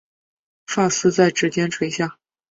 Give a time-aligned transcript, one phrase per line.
[0.65, 2.17] 发丝在指间垂下